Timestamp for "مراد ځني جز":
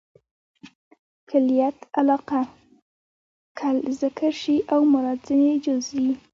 4.93-5.83